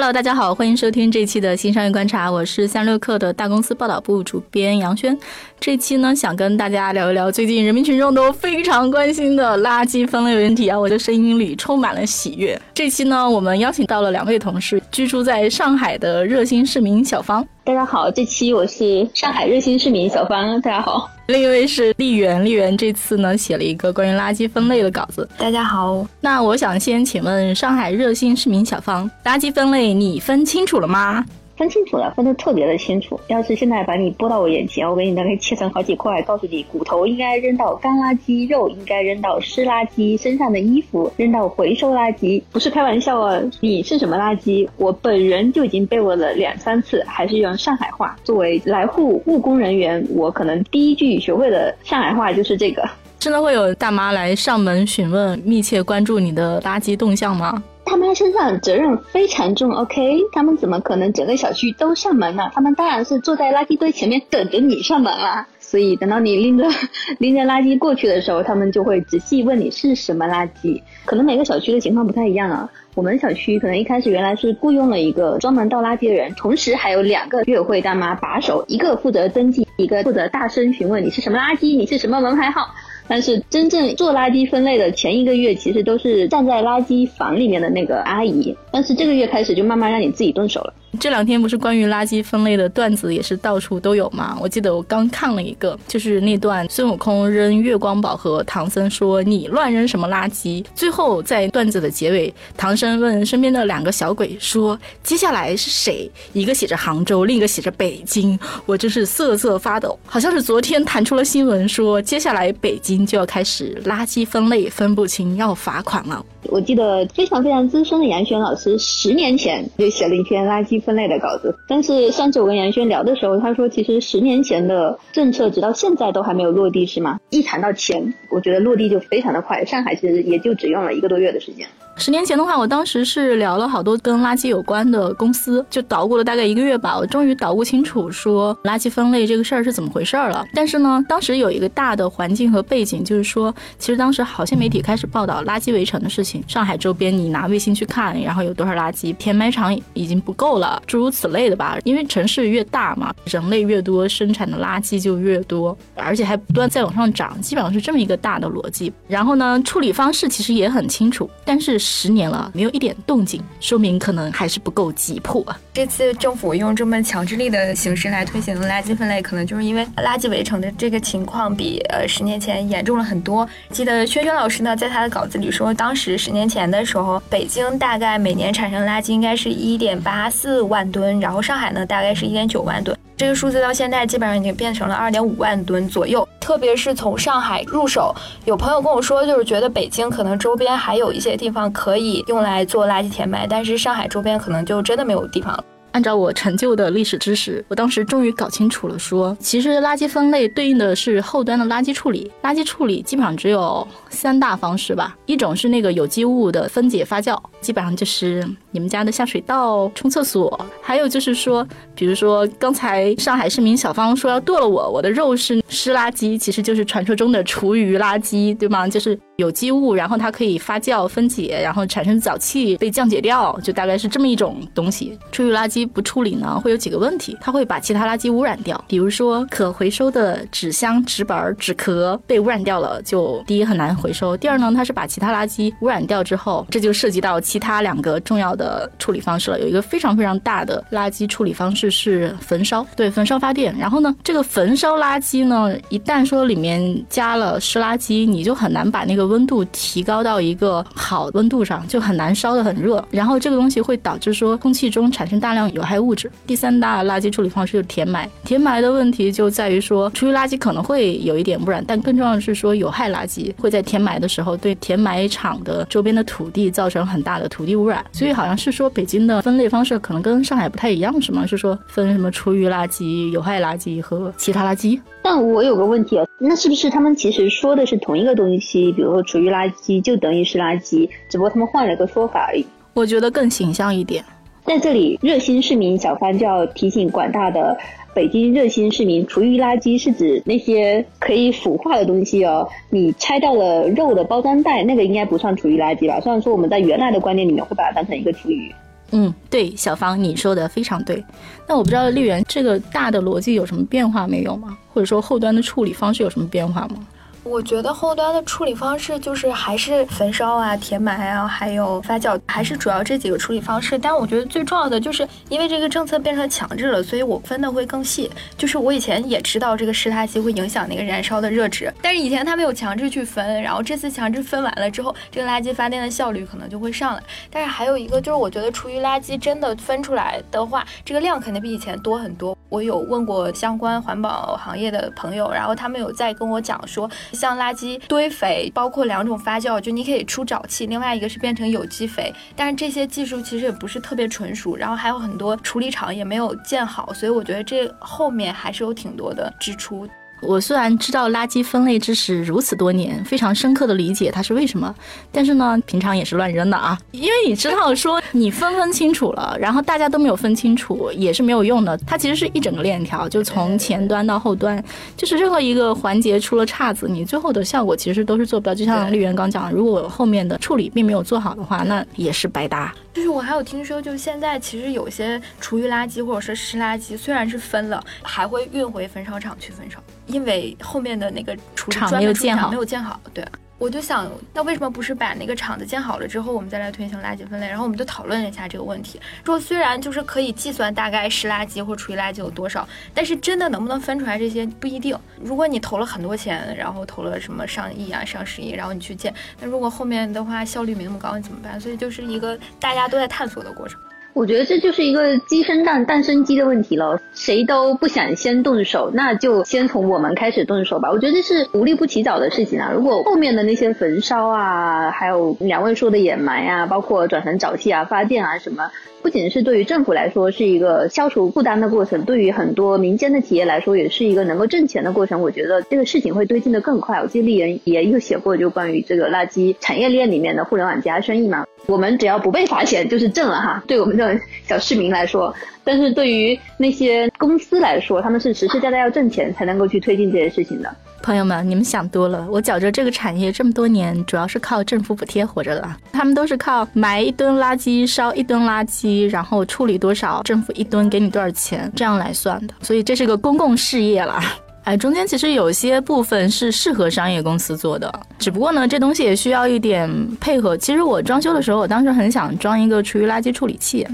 [0.00, 5.18] Hello，大家好，欢迎收听这期的新商业观察，我是三六氪的大公司报道部主编杨轩。
[5.58, 12.56] 这期呢，想跟大家聊一聊最近人民群众都非常关心的垃圾分类问题啊，我的声音里充满了喜悦。
[12.72, 17.44] 这期呢，我们邀请到了两位同事，居住在上海的热心市民小芳。
[17.64, 21.10] 大家好，这期我是上海热心市民小芳，大家好。
[21.28, 25.28] 另一位是丽媛，丽媛这次呢写了一个关于垃圾分类的稿子。
[25.36, 31.22] 大家好，那我想先请问上海热心市民小芳，垃圾分类你分清楚了吗？
[31.58, 33.18] 分清楚了，分得特别的清楚。
[33.26, 43.42] 要是现在把你拨到我眼前，我给你大概切成好几块，告诉你骨头应该扔到干垃圾，肉应该扔到湿垃圾，身上的衣服扔到回收垃圾，不是开玩笑啊！
[43.60, 44.68] 你是什么垃圾？
[44.76, 48.16] 我本人就已经被问了两三次，还是用上海话。
[48.22, 52.88] 作为来沪务工人员，我可能第一句学会的上海话就是这个。
[53.18, 57.60] 真的会有大妈来上门询问，密切关注你的垃圾动向吗？
[57.88, 60.20] 他们身上责任非常重，OK？
[60.32, 62.50] 他们怎么可能整个小区都上门呢？
[62.52, 65.46] 他们当然是坐在垃圾堆前面等着你上门啦。
[65.58, 66.66] 所以等到你拎着
[67.18, 70.80] 拎着垃圾过去的时候，他们就会仔细问你是什么垃圾。
[71.04, 72.70] 可能每个小区的情况不太一样啊。
[72.94, 82.68] 我们小区可能一开始原来是雇佣了一个专门倒垃圾的人，同时还有两个居委会大妈把手，一个负责登记，一个负责大声询问你是什么垃圾，你是什么门牌号。
[83.08, 88.54] 但是真正做垃圾分类的前一个月，其实都是站在垃圾房里面的那个阿姨。
[88.70, 90.74] 但是这个月开始就慢慢让你自己动手了。
[90.98, 94.36] 这两天不是关于垃圾分类的段子也是到处都有吗？
[94.40, 100.64] 我记得我刚看了一个，就是那段孙悟空扔月光宝盒，唐僧说你乱扔什么垃圾？
[100.74, 106.10] 最后在段子的结尾，唐僧问身边的两个小鬼说接下来是谁？
[106.32, 108.38] 一个写着杭州，另一个写着北京。
[108.64, 116.24] 我真是瑟瑟发抖，好像是昨天弹出了新闻说接下来北京就要开始垃圾分类分不清要罚款了。
[116.44, 127.18] 我记得非常非常资深的杨轩老师十年前就写了一篇垃圾分类的稿子，但是上次我跟杨轩聊的时候，他说其实十年前的政策直到现在都还没有落地，是吗？
[127.30, 131.66] 一谈到钱，我觉得落地就非常的快，上海其实也就只用了一个多月的时间。
[131.98, 140.46] 十年前的话，我当时是聊了好多跟垃圾有关的公司，就捣鼓了大概一个月吧，我终于捣鼓清楚说垃圾分类这个事儿是怎么回事儿了。
[140.54, 151.76] 但是呢，当时有一个大的环境和背景，就是说，其实当时好些媒体开始报道垃圾围城的事情，上海周边你拿卫星去看，然后有多少垃圾，填埋场已经不够了，诸如此类的吧。
[151.82, 158.92] 因为城市越大嘛，人类越多，生产的垃圾就越多，而且还不断在往上涨，基本上是这么一个大的逻辑。
[159.08, 161.76] 然后呢，处理方式其实也很清楚，但是。
[161.88, 165.42] 十年了，没有一点动静，说明可能还是不够急迫。
[165.72, 173.48] 这次政府用这么强制力的形式来推行垃圾分类，可能就是因为垃圾围城的这个情况比呃十年前严重了很多。
[173.70, 182.96] 记得轩轩老师呢，在他的稿子里说，当时十年前的时候，北京大概每年产生垃圾应该是一点八四万吨，然后上海呢大概是一点九万吨。
[183.16, 195.64] 这个数字到现在基本上已经变成了二点五万吨左右，特别是从上海入手，有朋友跟我说，就是觉得北京可能周边还有一些地方可以用来做垃圾填埋，但是上海周边可能就真的没有地方了。
[195.92, 202.30] 按照我陈旧的历史知识，我当时终于搞清楚了说，其实垃圾分类对应的是后端的垃圾处理。
[202.42, 210.48] 垃圾处理基本上只有三大方式吧，一种是那个有机物的分解发酵，基本上就是你们家的下水道、冲厕所；
[210.82, 218.86] 还有就是说，比如说刚才上海市民小芳说要剁了我，我的肉是湿垃圾，其实就是传说中的厨余垃圾，对吗？
[218.88, 225.18] 就是有机物，然后它可以发酵分解，然后产生沼气被降解掉，就大概是这么一种东西。
[225.32, 239.58] 厨余垃圾不处理呢，会有几个问题，它会把其他垃圾污染掉，比如说可回收的纸箱、纸板、纸壳被污染掉了，就第一很难回收，第二呢，它是把其他垃圾污染掉之后，这就涉及到其他两个重要的呃处理方式了。
[239.60, 243.74] 有一个非常非常大的垃圾处理方式是焚烧，对，焚烧发电。
[243.78, 253.02] 然后呢，这个焚烧垃圾呢，一旦说里面加了湿垃圾，你就很难把那个温度提高到一个好温度上，就很难烧得很热。
[253.10, 256.30] 然后这个东西会导致说空气中产生大量有害物质。
[256.46, 268.04] 第三大垃圾处理方式就是填埋，填埋的问题就在于说，厨余垃圾可能会有一点污染，但更重要的是说，有害垃圾会在填埋的时候对填埋场的周边的土地造成很大的土地污染。
[268.10, 268.47] 所以好。
[268.48, 271.46] 像是说北京的分类方式可能跟上海不太一样，是吗？
[271.46, 275.00] 是说分什么厨余垃圾、有害垃圾和其他垃圾？
[275.22, 278.90] 但我有个问题啊，那是不是他们其实说的是同一个东西？
[278.92, 282.64] 比如说厨余垃圾就等于是垃圾，只不过他们换了个说法而已。
[282.94, 284.24] 我觉得更形象一点。
[284.68, 287.74] 在这里，热心市民小帆就要提醒广大的
[288.14, 292.68] 北京热心市民，厨余垃圾是指那些可以腐化的东西哦。
[292.90, 296.20] 你拆掉了肉的包装袋，那个应该不算厨余垃圾吧？
[296.20, 298.70] 虽然说我们在原来的观念里面会把它当成一个厨余。
[299.10, 301.24] 嗯，对，小芳你说的非常对。
[301.66, 304.76] 那我不知道绿源这个大的逻辑有什么变化没有吗？
[304.92, 307.06] 或者说后端的处理方式有什么变化吗？
[307.48, 313.98] 我觉得后端的处理方式就是还是焚烧啊、填埋啊，还有发酵，还是主要这几个处理方式。
[313.98, 318.30] 但我觉得最重要的就是因为这个政策变成强制了，所以我分的会更细。
[318.58, 327.22] 就是我以前也知道这个湿垃圾会影响那个燃烧的热值，但是以前它没有强制去分，然后这次强制分完了之后，这个垃圾发电的效率可能就会上来。
[327.50, 332.54] 但是还有一个就是，我觉得厨余垃圾真的分出来的话，这个量肯定比以前多很多。
[332.68, 337.08] 我有问过相关环保行业的朋友，然后他们有在跟我讲说。
[337.38, 350.08] 像垃圾堆肥，包括两种发酵，就你可以出沼气，另外一个是变成有机肥，但是这些技术其实也不是特别纯熟，然后还有很多处理厂也没有建好，所以我觉得这后面还是有挺多的支出。
[350.40, 354.94] 我虽然知道垃圾分类知识如此多年，非常深刻的理解它是为什么，
[355.32, 356.98] 但是呢，平常也是乱扔的啊。
[357.10, 361.96] 因为你知道，说你分分清楚了，然后大家都没有分清楚，也是没有用的。
[362.06, 364.82] 它其实是一整个链条，就从前端到后端，
[365.16, 368.74] 就是任何一个环节出了岔子，你最后的效果其实都是做不到。
[368.74, 372.94] 就像绿源刚讲，如果后面的处理并没有做好的话，那也是白搭。
[373.18, 380.00] 就是我还有听说，就是现在其实有些厨余垃圾或者说湿垃圾，虽然是分了，还会运回焚烧厂去焚烧。
[380.26, 383.44] 因为后面的那个处理厂没有建好，没有建好，对，
[383.78, 387.68] 我就想，那为什么不是把那个厂子建好了之后，我们再来推行垃圾分类？
[387.68, 395.16] 然后我们就讨论了一下这个问题，说虽然就是可以计算大概湿垃圾或厨余垃圾有多少，但是真的能不能分出来这些不一定。
[395.40, 401.80] 如果你投了很多钱，然后投了什么上亿啊、上十亿，然后你去建，那如果后面的话效率没那么高，你怎么办？
[401.80, 404.00] 所以就是一个大家都在探索的过程。
[404.38, 407.20] 我觉得这就是一个鸡生蛋，蛋生鸡的问题了。
[407.34, 411.10] 谁都不想先动手，那就先从我们开始动手吧。
[411.10, 412.92] 我觉得这是无利不起早的事情啊。
[412.94, 418.88] 如果后面的那些焚烧啊，还有两位说的掩埋啊，包括转成沼气啊、发电啊什么。
[419.20, 425.40] 不仅是对于政府来说是一个消除负担的过程，对于很多民间的企业来说也是一个能够挣钱的过程。
[425.40, 427.20] 我觉得这个事情会推进的更快。
[427.20, 431.66] 我记得丽人也有写过，就关于这个垃圾产业链里面的互联网加生意嘛。
[431.86, 433.82] 我们只要不被罚钱就是挣了哈。
[433.86, 435.54] 对我们这种小市民来说。
[435.84, 440.94] 但是对于那些公司来说，他们是实实在在要挣钱才能够去推进这些事情的。
[441.22, 442.46] 朋友们，你们想多了。
[442.50, 445.88] 我觉着这个产业这么多年，主要是靠政府补贴活着的。
[446.12, 452.74] 他们都是靠埋一吨垃圾、烧一吨垃圾，然后处理多少，政府一吨给你多少钱，这样来算的。
[452.80, 454.40] 所以这是个公共事业了。
[454.84, 460.10] 哎，中间其实有些部分是适合商业公司做的，只不过呢，这东西也需要一点
[460.40, 460.74] 配合。
[460.78, 464.06] 其实我装修的时候，我当时很想装一个厨余垃圾处理器。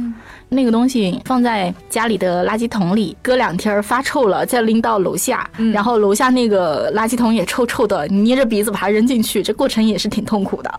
[0.54, 10.72] 那个东西放在家里的垃圾桶里，搁两天发臭了，再拎到楼下，然后楼下那个垃圾桶也臭臭的，捏着鼻子把它扔进去，这过程也是挺痛苦的。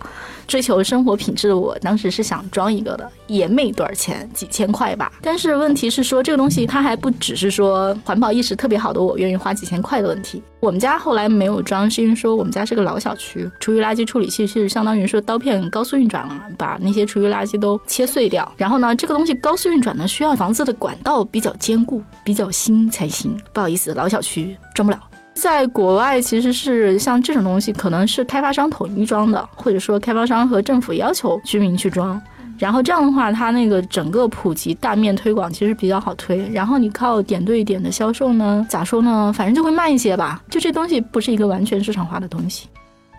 [0.48, 5.12] 追求生活品质的我，当时是想装一个的，也没多少钱，几千块吧。
[5.19, 10.42] 但是问题是说，这个东西它还不只是说环保意识特别好的我愿意花几千块的问题。
[10.60, 18.52] 我们家后来没有装，是因为说我们家是个老小区，厨余垃圾处理器是相当于说刀片高速运转了，把那些厨余垃圾都切碎掉。
[18.56, 23.40] 然后呢，这个东西高速运转呢，需要房子的管道比较坚固、比较新才行。
[23.54, 25.00] 不好意思，老小区装不了。
[25.34, 32.22] 在国外，其实是像这种东西，可能是开发商统一装的，或者说开发商和政府要求居民去装。
[32.57, 36.50] 然后这样的话，它那个整个普及大面推广其实比较好推。
[36.54, 39.34] 然后你靠点对点的销售呢，咋说呢？
[39.36, 40.42] 反正就会慢一些吧。
[40.50, 42.69] 就这东西不是一个完全市场化的东西。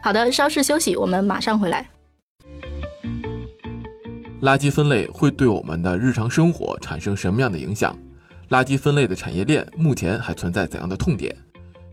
[0.03, 1.87] 好的，稍事休息，我们马上回来。
[4.43, 7.97] 垃圾分类会对我们的日常生活产生什么样的影响？
[8.51, 11.35] 垃圾分类的产业链目前还存在怎样的痛点？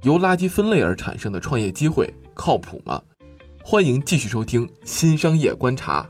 [0.01, 3.01] 由垃圾分类而产生的创业机会靠谱吗？
[3.63, 6.01] 欢迎继续收听《新商业观察》。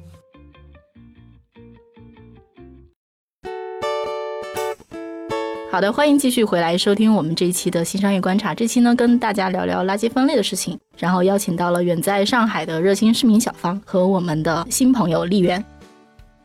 [5.71, 8.55] 好的，欢迎继续回来收听我们这一期的新商业观察。
[8.55, 15.63] 这期呢，跟大家聊聊垃圾分类的事情，然后邀请到了远在上海的热心市民小芳和我们的新朋友丽媛。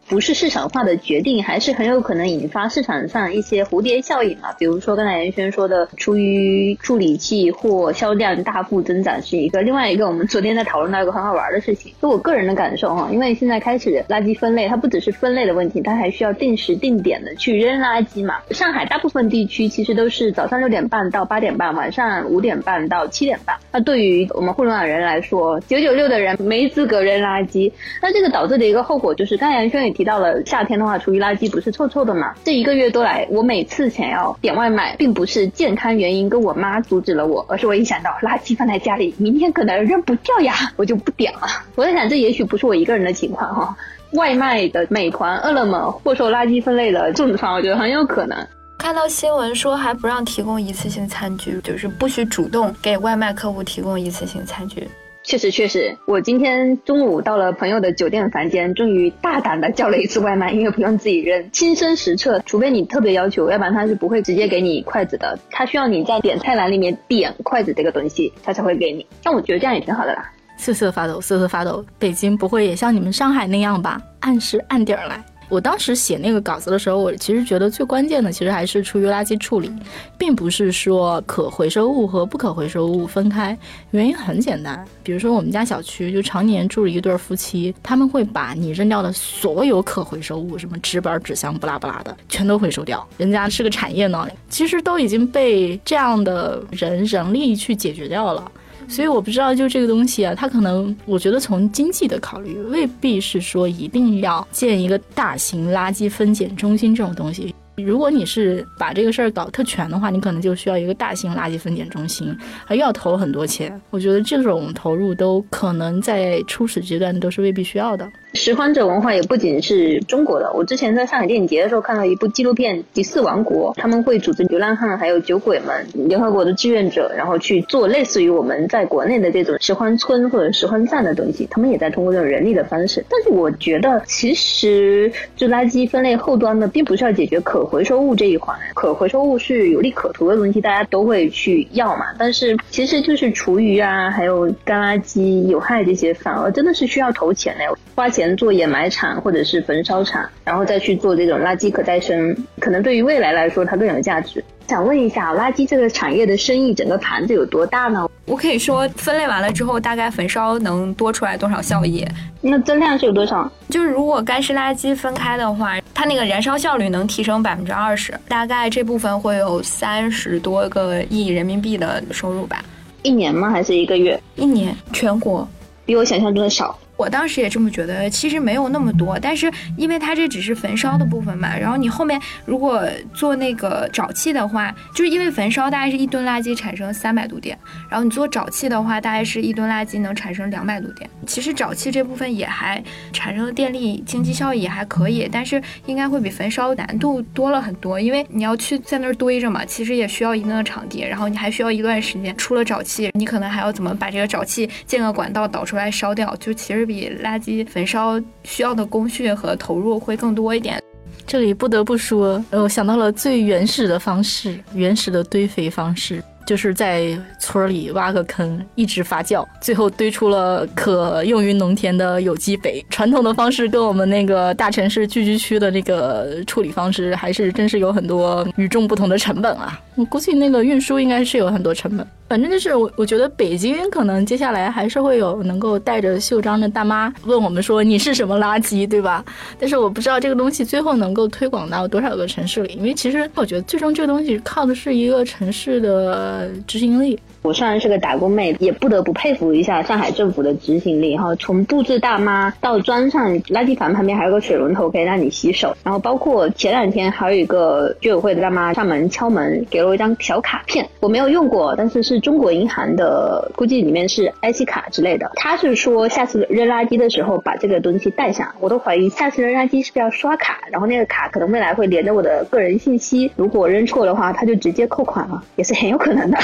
[0.08, 4.52] 不是市场化的决定，还是很有可能引发市场上一些蝴蝶效应嘛。
[4.58, 18.36] 比如说刚才严轩说的，出于处理器或销量大幅增长是一个，另外一个我们昨天在讨论到一个很好玩的事情，就我个人的感受哈，因为现在开始垃圾分类，它不只是分类的问题，它还需要定时定点的去扔垃圾嘛。
[18.50, 23.54] 上海大部分地区其实都是早上六点半到八点半，晚上五点半到七点半。
[23.70, 27.70] 那对于我们互联网人来说，九九六的人没资格扔垃圾。
[28.00, 32.32] 那这个导致的一个后果就是，刚才杨轩也提到了，夏天的话，厨余垃圾不是臭臭的嘛？
[32.44, 41.48] 这一个月多来，我每次想要点外卖，并不是健康原因跟我妈阻止了我，而是我一想到垃圾放在家里，明天可能扔不掉呀， 我就不点了。
[41.74, 43.76] 我在想，这也许不是我一个人的情况哈。
[44.12, 48.38] 外卖的美团、饿了么或受垃圾分类的重创，我觉得很有可能。
[48.78, 54.88] 看到新闻说还不让提供一次性餐具，就是不许主动给外卖客户提供一次性餐具。
[55.28, 69.06] 确实，确实，我今天中午到了朋友的酒店房间，终于大胆的叫了一次外卖，因为不用自己扔，亲身实测，除非你特别要求，要不然他是不会直接给你筷子的，他需要你在点菜栏里面点筷子这个东西，他才会给你。
[69.22, 70.32] 但我觉得这样也挺好的啦。
[70.56, 71.84] 瑟瑟发抖，瑟瑟发抖。
[71.98, 74.00] 北京不会也像你们上海那样吧？
[74.20, 75.22] 按时按点来。
[75.48, 79.72] 我当时写那个稿子的时候，我其实觉得最关键的，其实还是厨余垃圾处理，
[80.16, 83.56] 并不是说可回收物和不可回收物分开。
[83.92, 93.06] 原因很简单，比如说我们家小区就常年住着一对夫妻，他们会把你扔掉的所有可回收物，什么纸板、纸箱、不拉不拉的，全都回收掉。
[93.16, 98.52] 人家是个产业呢，其实都已经被这样的人人力去解决掉了。
[98.88, 107.54] 所以我不知道，就这个东西啊，它可能，我觉得从经济的考虑，未必是说一定要建一个大型垃圾分拣中心这种东西。
[107.76, 113.80] 如果你是把这个事儿搞特权的话，你可能就需要一个大型垃圾分拣中心，还要投很多钱。
[113.90, 118.10] 我觉得这种投入都可能在初始阶段都是未必需要的。
[118.34, 120.52] 拾荒者文化也不仅是中国的。
[120.52, 131.48] 我之前在上海电影节的时候看到一部纪录片《第四王国》，他们会组织流浪汉还有酒鬼们、联合国的志愿者，然后去做类似于我们在国内的这种拾荒村或者拾荒站的东西。
[131.50, 133.02] 他们也在通过这种人力的方式。
[133.08, 138.54] 但是我觉得，其实就垃圾分类后端的，并不是要解决可回收物这一环。
[138.74, 142.04] 可回收物是有利可图的东西，大家都会去要嘛。
[142.18, 148.17] 但是其实就是厨余啊，还有干垃圾、有害这些，反而真的是需要投钱的，花钱。
[148.18, 154.44] 前做掩埋产或者是焚烧厂，然后再去做这种垃圾可再生，可能对于未来来说它更有价值。
[154.66, 158.10] 想问一下，垃圾这个产业的生意整个盘子有多大呢？
[158.26, 162.04] 我可以说，分类完了之后，大概焚烧能多出来多少效益？
[162.40, 163.48] 那增量是有多少？
[163.70, 172.62] 就是如果干湿垃圾分开的话，它那个燃烧效率能提升百分之二十，大概这部分会有三十多个亿人民币的收入吧？
[173.04, 173.48] 一年吗？
[173.48, 174.20] 还是一个月？
[174.34, 175.48] 一年，全国，
[175.86, 176.76] 比我想象中的少。
[176.98, 187.56] 我当时也这么觉得，其实没有那么多，但是因为它这只是焚烧的部分嘛，然后你后面如果做那个沼气的话，就是因为焚烧大概是一吨垃圾产生三百度电，
[187.88, 191.08] 然后你做沼气的话，大概是一吨垃圾能产生两百度电。
[191.24, 206.87] 其实沼气这部分也还产生的电力经济效益也还可以，但是应该会比焚烧难度多了很多，因为你要去在那儿堆着嘛，其实也需要一定的场地，然后你还需要一段时间，出了沼气，你可能还要怎么把这个沼气建个管道导出来烧掉，就其实。
[206.88, 210.82] 比垃圾焚烧需要的工序和投入会更多一点。
[211.26, 216.22] 这里不得不说，我想到了最原始的方式，原始的堆肥方式。
[216.46, 222.82] 就是在村里挖个坑，一直发酵，最后堆出了可用于农田的有机肥。
[222.88, 229.78] 传统的方式跟我们那个大城市聚居区的那个处理方式，还是真是有很多与众不同的成本啊！
[229.94, 232.08] 我估计那个运输应该是有很多成本。
[232.28, 239.24] 反正就是我，我觉得北京可能接下来还是会有能够带着袖章的大妈问我们说你是什么垃圾，对吧？
[239.58, 246.48] 但是我不知道这个东西最后能够推广到多少个城市里，因为其实我觉得最终这个东西靠的是一个城市的。
[246.66, 247.18] 执行力。
[247.42, 251.34] 我虽然是个打工妹，也不得不佩服一下上海政府的执行力哈。
[251.36, 265.30] 从布置大妈到装上垃圾房旁边还有个水龙头可以让你洗手，然后包括前两天还有一个居委会的大妈上门敲门，给了我一张小卡片，我没有用过，但是是中国银行的，估计里面是 IC 卡之类的。
[265.36, 276.38] 他是说下次扔垃圾的时候把这个东西带上，我都怀疑下次扔垃圾是不是要刷卡，然后那个卡可能未来会连着我的个人信息，如果扔错的话，他就直接扣款了，也是很有可能的。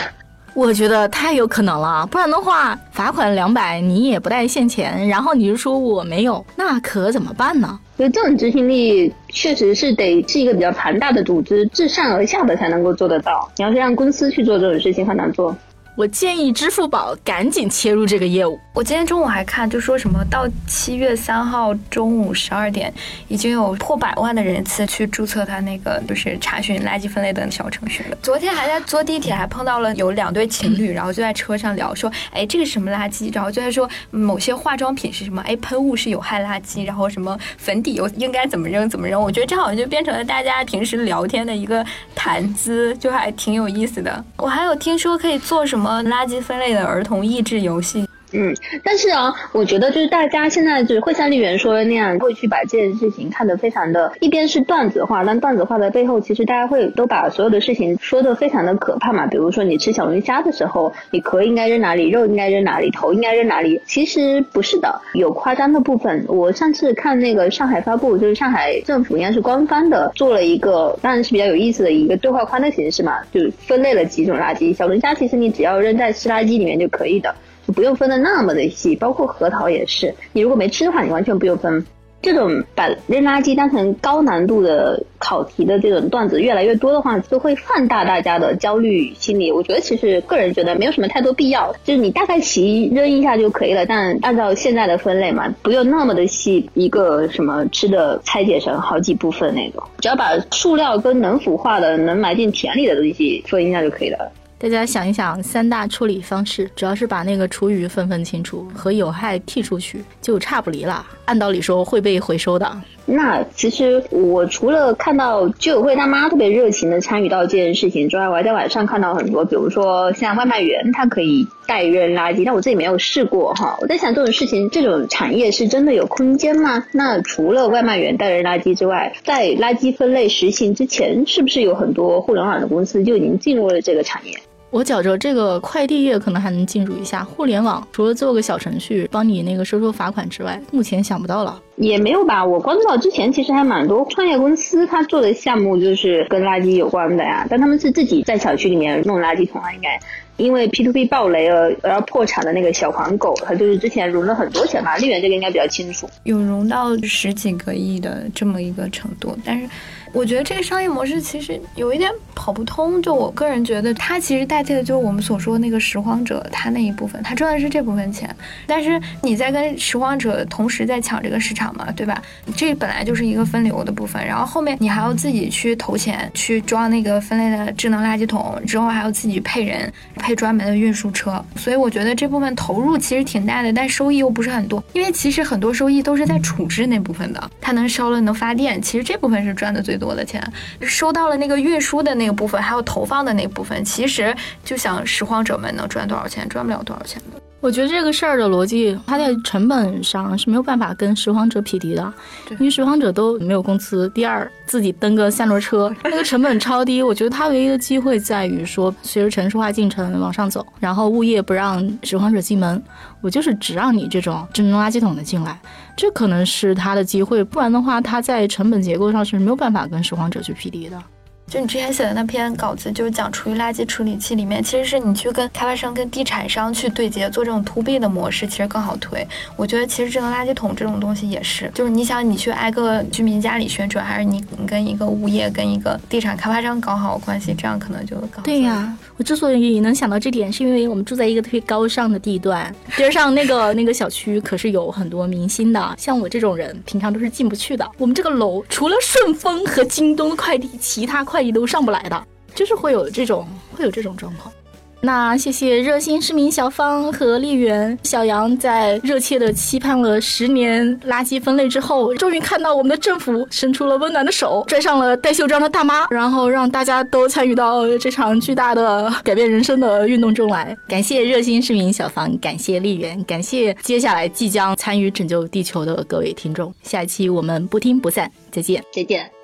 [0.54, 7.78] 我觉得太有可能了，不然的话，罚款两百，你也不带现钱，然后你就说我没有，那可怎么办呢？
[7.96, 13.50] 所以这种执行力确实是得是一个比较庞大的组织，自上而下的才能够做得到。
[13.56, 15.54] 你要是让公司去做这种事情，很难做。
[15.96, 18.58] 我建议支付宝赶紧切入这个业务。
[18.72, 22.92] 我今天中午还看，就说什么到七月三号中午十二点，
[23.28, 28.18] 已经有破百万的人次去注册他那个就是查询垃圾分类的小程序了。
[28.20, 33.32] 昨天还在坐地铁，还碰到了有两对情侣，然后就在车上聊说，哎，这个是什么垃圾？
[33.32, 35.40] 然后就在说某些化妆品是什么？
[35.42, 39.22] 哎，喷雾是有害垃圾，然后什么粉底又应该怎么扔怎么扔？
[39.22, 41.86] 我觉得这好像就变成了大家平时聊天的一个
[42.16, 44.24] 谈资，就还挺有意思的。
[44.38, 48.08] 我还有听说可以做什么么垃圾分类的儿童益智游戏。
[48.34, 59.26] 嗯，但是啊，我觉得就是大家现在就是会像丽媛说的那样，会去把这件事情看得非常的，一边是段子化，但段子化的背后，其实大家会都把所有的事情说的非常的可怕嘛。
[59.26, 63.80] 比如说你吃小龙虾的时候，你壳应该扔哪里，肉应该扔哪里，头应该扔哪里？
[63.86, 66.24] 其实不是的，有夸张的部分。
[66.28, 74.74] 我上次看那个上海发布，就是上海政府应该是官方的做了一个，当然是比较有意思的一个对话框的形式嘛，就分类了几种垃圾。
[74.74, 77.32] 小龙虾其实你只要扔在湿垃圾里面就可以的。
[77.72, 80.14] 不用分的那么的细，包括核桃也是。
[80.32, 81.84] 你如果没吃的话，你完全不用分。
[82.22, 89.52] 这种把扔垃圾当成高难度的考题的这种段子越来越多的话，就会放大大家的焦虑心理。
[89.52, 93.84] 我觉得其实个人觉得没有什么太多必要，就是你大概齐扔一下就可以了。
[93.84, 104.32] 但按照现在的分类嘛，不用那么的细，一个什么吃的拆解成好几部分那种，只要把塑料跟能腐化的、能埋进田里的东西分一下就可以了。
[104.56, 111.04] 大家想一想，三大处理方式，主要是把那个厨余分分清楚，和有害剔出去，就差不离了。
[111.26, 112.80] 按道理说会被回收的。
[113.04, 123.76] 那其实我除了看到居委会大妈特别热情的参与到这件事情之外，我还在网上看到很多，比如说像外卖员，他可以代扔垃圾，但我自己没有试过哈。
[123.80, 126.86] 我在想这种事情，这种产业是真的有空间吗？
[126.92, 134.32] 那除了外卖员代扔垃圾之外，在垃圾分类实行之前，是不是有很多互联网的公司就已经进入了这个产业？
[134.74, 141.62] 我觉着这个快递业可能还能进入一下互联网，除了做个小程序帮你那个收收罚款之外，目前想不到了。
[141.76, 149.96] 也没有吧，我关注到之前其实还蛮多创业公司，他做的项目就是跟垃圾有关的呀，但他们是自己在小区里面弄垃圾桶啊，应该。
[150.38, 159.68] 因为 P to P 爆雷而而要破产的那个小黄狗，它就是之前融了很多钱嘛，丽媛这个应该比较清楚，有融到十几个亿的这么一个程度，但是。
[160.14, 163.02] 我觉得这个商业模式其实有一点跑不通。
[163.02, 168.34] 就我个人觉得，它其实代替的就是我们所说那个拾荒者，他那一部分，他赚的是这部分钱。
[168.64, 172.22] 但是你在跟拾荒者同时在抢这个市场嘛，对吧？
[172.56, 181.44] 这本来就是一个分流的部分，然后后面你还要自己去投钱去装那个分类的智能垃圾桶，之后还要自己配人，配专门的运输车。
[181.56, 184.82] 所以我觉得这部分投入其实挺大的，但收益又不是很多。
[184.92, 190.03] 因为其实很多收益都是在处置那部分的，它能烧了能发电，其实这部分是赚的最多。
[190.04, 190.40] 我的钱
[190.82, 197.40] 收到了那个运输的那个部分，还有投放的那部分，其实就想拾荒者们能赚多少钱，赚不了多少钱的。
[197.64, 202.12] 我觉得这个事儿的逻辑，它在成本上是没有办法跟拾荒者匹敌的，
[202.50, 204.06] 因为拾荒者都没有工资。
[204.10, 207.02] 第二，自己蹬个三轮车，那个成本超低。
[207.02, 212.82] 我觉得它唯一的机会在于说，随着城市化进程往上走，然后物业不让拾荒者进门，
[213.22, 215.58] 我就是只让你这种智能垃圾桶的进来，
[215.96, 217.42] 这可能是它的机会。
[217.42, 221.02] 不然的话，它在成本结构上是没有办法跟拾荒者去匹敌的。
[221.46, 229.26] 就你之前写的那篇稿子，就是讲厨余垃圾处理器里面，其实是你去跟开发商、跟地产商去对接，做这种 to B 的模式，其实更好推。
[229.56, 238.96] 我觉得其实智能垃圾桶这种东西也是，就是你想你去挨个居民家里宣传，还是你你跟一个物业、跟一个地产开发商搞好关系，这样可能就更对呀。
[239.16, 247.88] 我之所以能想到这点，是因为我们住在一个特别高尚的地段，边上那个那个小区可是有很多明星的，像我这种人平常都是进不去的。
[247.96, 254.54] 我们这个楼除了顺丰和京东的快递，其他快快递都上不来的，就是会有这种会有这种状况。
[255.00, 270.74] 那谢谢热心市民小芳和丽媛、小杨在热切的期盼了十年垃圾分类之后，终于看到我们的政府伸出了温暖的手，拽上了戴袖章的大妈，然后让大家都参与到这场巨大的改变人生的运动中来。
[270.88, 276.72] 感谢热心市民小芳，感谢丽媛，感谢接下来即将参与拯救地球的各位听众。
[276.84, 279.43] 下一期我们不听不散，再见，再见。